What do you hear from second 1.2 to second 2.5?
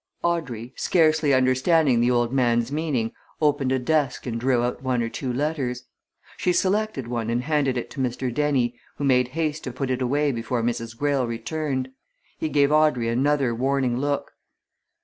understanding the old